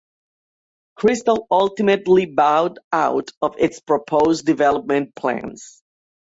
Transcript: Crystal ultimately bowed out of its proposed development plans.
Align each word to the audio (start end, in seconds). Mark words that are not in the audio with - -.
Crystal 0.95 1.45
ultimately 1.51 2.25
bowed 2.25 2.79
out 2.91 3.29
of 3.39 3.53
its 3.59 3.79
proposed 3.81 4.47
development 4.47 5.13
plans. 5.13 5.83